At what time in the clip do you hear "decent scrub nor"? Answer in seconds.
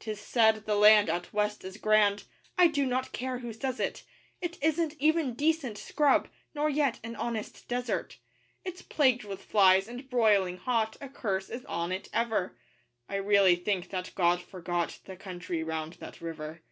5.34-6.68